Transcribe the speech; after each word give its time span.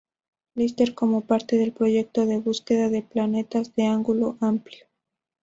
Lister 0.55 0.95
como 0.95 1.27
parte 1.27 1.57
del 1.57 1.73
proyecto 1.73 2.25
de 2.25 2.39
Búsqueda 2.39 2.89
de 2.89 3.03
planetas 3.03 3.75
de 3.75 3.85
ángulo 3.85 4.35
amplio. 4.41 4.87